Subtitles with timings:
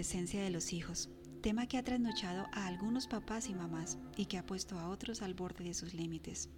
[0.00, 1.10] adolescencia de los hijos,
[1.42, 5.20] tema que ha trasnochado a algunos papás y mamás y que ha puesto a otros
[5.20, 6.48] al borde de sus límites.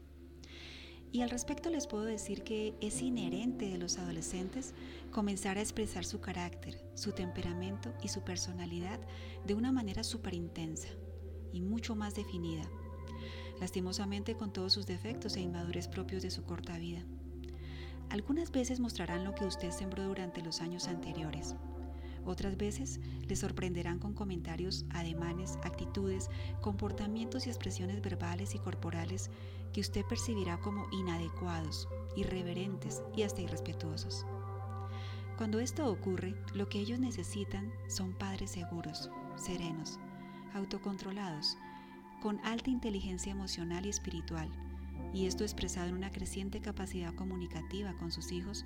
[1.11, 4.75] Y al respecto les puedo decir que es inherente de los adolescentes
[5.11, 9.01] comenzar a expresar su carácter, su temperamento y su personalidad
[9.45, 10.91] de una manera súper intensa
[11.53, 12.63] y mucho más definida,
[13.59, 17.05] lastimosamente con todos sus defectos e inmadurez propios de su corta vida.
[18.09, 21.57] Algunas veces mostrarán lo que usted sembró durante los años anteriores,
[22.25, 29.31] otras veces le sorprenderán con comentarios, ademanes, actitudes, comportamientos y expresiones verbales y corporales
[29.73, 34.27] que usted percibirá como inadecuados, irreverentes y hasta irrespetuosos.
[35.37, 39.99] Cuando esto ocurre, lo que ellos necesitan son padres seguros, serenos,
[40.55, 41.57] autocontrolados,
[42.21, 44.49] con alta inteligencia emocional y espiritual,
[45.13, 48.65] y esto expresado en una creciente capacidad comunicativa con sus hijos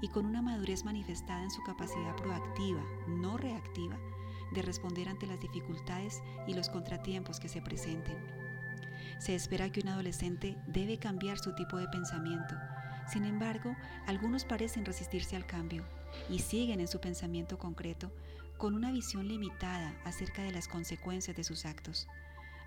[0.00, 3.98] y con una madurez manifestada en su capacidad proactiva, no reactiva,
[4.52, 8.16] de responder ante las dificultades y los contratiempos que se presenten.
[9.18, 12.54] Se espera que un adolescente debe cambiar su tipo de pensamiento.
[13.10, 13.74] Sin embargo,
[14.06, 15.84] algunos parecen resistirse al cambio
[16.28, 18.12] y siguen en su pensamiento concreto
[18.58, 22.08] con una visión limitada acerca de las consecuencias de sus actos.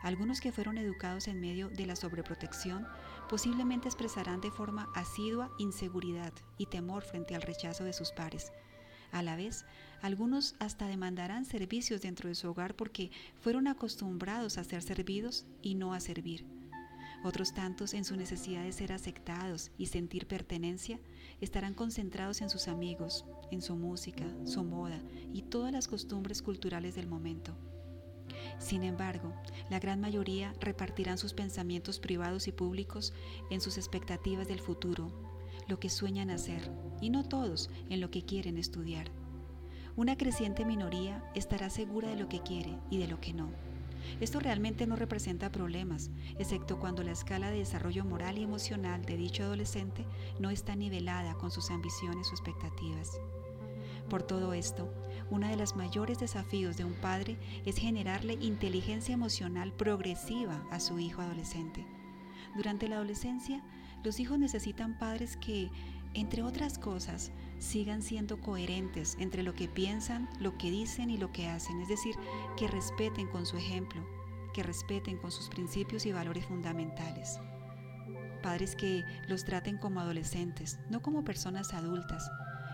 [0.01, 2.87] Algunos que fueron educados en medio de la sobreprotección
[3.29, 8.51] posiblemente expresarán de forma asidua inseguridad y temor frente al rechazo de sus pares.
[9.11, 9.65] A la vez,
[10.01, 15.75] algunos hasta demandarán servicios dentro de su hogar porque fueron acostumbrados a ser servidos y
[15.75, 16.45] no a servir.
[17.23, 20.99] Otros tantos, en su necesidad de ser aceptados y sentir pertenencia,
[21.39, 24.99] estarán concentrados en sus amigos, en su música, su moda
[25.31, 27.55] y todas las costumbres culturales del momento.
[28.59, 29.33] Sin embargo,
[29.69, 33.13] la gran mayoría repartirán sus pensamientos privados y públicos
[33.49, 35.11] en sus expectativas del futuro,
[35.67, 36.71] lo que sueñan hacer,
[37.01, 39.11] y no todos en lo que quieren estudiar.
[39.95, 43.49] Una creciente minoría estará segura de lo que quiere y de lo que no.
[44.19, 49.17] Esto realmente no representa problemas, excepto cuando la escala de desarrollo moral y emocional de
[49.17, 50.05] dicho adolescente
[50.39, 53.19] no está nivelada con sus ambiciones o expectativas.
[54.09, 54.93] Por todo esto,
[55.29, 60.99] uno de los mayores desafíos de un padre es generarle inteligencia emocional progresiva a su
[60.99, 61.85] hijo adolescente.
[62.55, 63.63] Durante la adolescencia,
[64.03, 65.69] los hijos necesitan padres que,
[66.13, 71.31] entre otras cosas, sigan siendo coherentes entre lo que piensan, lo que dicen y lo
[71.31, 72.15] que hacen, es decir,
[72.57, 74.05] que respeten con su ejemplo,
[74.53, 77.39] que respeten con sus principios y valores fundamentales.
[78.43, 82.29] Padres que los traten como adolescentes, no como personas adultas,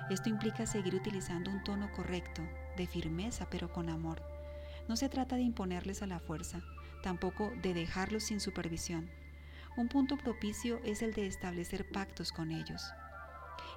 [0.10, 2.42] esto implica seguir utilizando un tono correcto,
[2.78, 4.22] de firmeza, pero con amor.
[4.88, 6.62] No se trata de imponerles a la fuerza,
[7.04, 9.10] tampoco de dejarlos sin supervisión.
[9.76, 12.84] Un punto propicio es el de establecer pactos con ellos.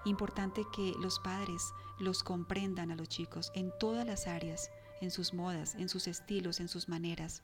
[0.05, 1.63] Importante que los padres
[1.99, 4.71] los comprendan a los chicos en todas las áreas,
[5.01, 7.43] en sus modas, en sus estilos, en sus maneras.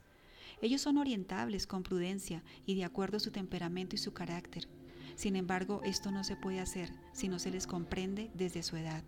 [0.61, 4.67] Ellos son orientables con prudencia y de acuerdo a su temperamento y su carácter.
[5.17, 9.03] Sin embargo, esto no se puede hacer si no se les comprende desde su edad.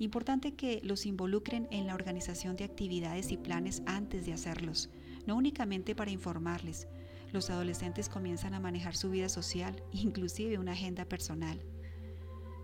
[0.00, 4.90] Importante que los involucren en la organización de actividades y planes antes de hacerlos,
[5.24, 6.88] no únicamente para informarles.
[7.32, 11.60] Los adolescentes comienzan a manejar su vida social, inclusive una agenda personal.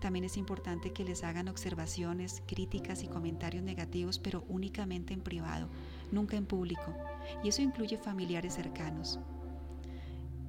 [0.01, 5.69] También es importante que les hagan observaciones, críticas y comentarios negativos, pero únicamente en privado,
[6.11, 6.93] nunca en público.
[7.45, 9.21] Y eso incluye familiares cercanos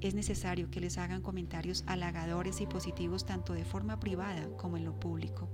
[0.02, 4.84] es necesario que les hagan comentarios halagadores y positivos tanto de forma privada como en
[4.84, 5.48] lo público.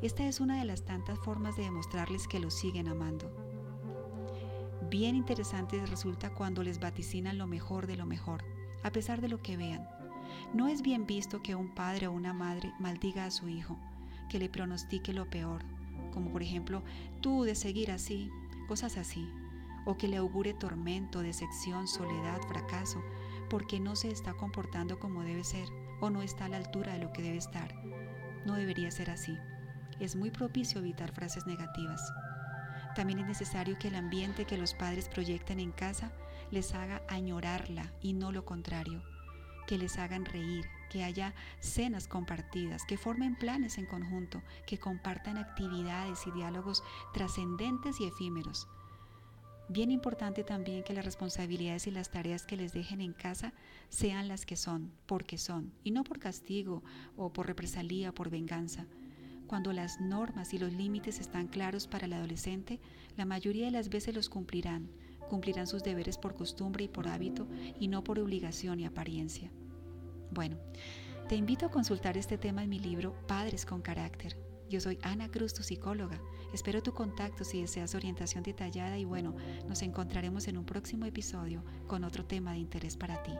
[0.00, 3.30] Esta es una de las tantas formas de demostrarles que los siguen amando.
[4.90, 8.44] Bien interesante resulta cuando les vaticinan lo mejor de lo mejor,
[8.82, 9.86] a pesar de lo que vean.
[10.52, 13.78] No es bien visto que un padre o una madre maldiga a su hijo,
[14.28, 15.62] que le pronostique lo peor,
[16.12, 16.82] como por ejemplo,
[17.20, 18.30] tú de seguir así,
[18.66, 19.28] cosas así,
[19.84, 23.02] o que le augure tormento, decepción, soledad, fracaso,
[23.48, 25.68] porque no se está comportando como debe ser
[26.00, 27.74] o no está a la altura de lo que debe estar.
[28.44, 29.36] No debería ser así.
[30.00, 32.12] Es muy propicio evitar frases negativas.
[32.94, 36.12] También es necesario que el ambiente que los padres proyecten en casa
[36.50, 39.02] les haga añorarla y no lo contrario,
[39.66, 45.38] que les hagan reír, que haya cenas compartidas, que formen planes en conjunto, que compartan
[45.38, 48.68] actividades y diálogos trascendentes y efímeros
[49.68, 53.54] Bien importante también que las responsabilidades y las tareas que les dejen en casa
[53.88, 56.82] sean las que son, porque son, y no por castigo
[57.16, 58.86] o por represalia o por venganza.
[59.46, 62.78] Cuando las normas y los límites están claros para el adolescente,
[63.16, 64.90] la mayoría de las veces los cumplirán,
[65.30, 67.46] cumplirán sus deberes por costumbre y por hábito
[67.80, 69.50] y no por obligación y apariencia.
[70.30, 70.58] Bueno,
[71.28, 74.36] te invito a consultar este tema en mi libro Padres con Carácter
[74.74, 76.20] Yo soy Ana Cruz, tu psicóloga.
[76.52, 79.36] Espero tu contacto si deseas orientación detallada y bueno,
[79.68, 83.30] nos encontraremos en un próximo episodio con otro tema de interés para ti.